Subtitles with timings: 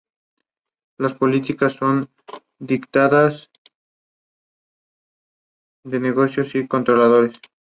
[0.97, 2.09] Las políticas son
[2.57, 3.71] dictadas por
[5.83, 7.37] los objetivos de negocio y los controladores.